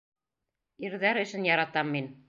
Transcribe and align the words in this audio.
Ирҙәр 0.89 1.21
эшен 1.27 1.47
яратам 1.53 1.97
мин. 1.99 2.15